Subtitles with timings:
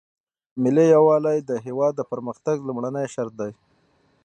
[0.61, 3.51] ملي یووالی د هیواد د پرمختګ لومړنی شرط دی.